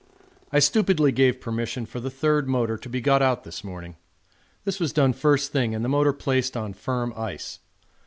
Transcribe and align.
I 0.51 0.57
stupidly 0.57 1.11
gave 1.11 1.39
permission 1.39 1.85
for 1.85 1.99
the 1.99 2.09
third 2.09 2.47
motor 2.49 2.75
to 2.75 2.89
be 2.89 3.01
got 3.01 3.21
out 3.21 3.43
this 3.43 3.63
morning. 3.63 3.97
This 4.65 4.79
was 4.79 4.91
done 4.91 5.13
first 5.13 5.51
thing 5.51 5.75
and 5.75 5.85
the 5.85 5.89
motor 5.89 6.11
placed 6.11 6.57
on 6.57 6.73
firm 6.73 7.13
ice. 7.15 7.59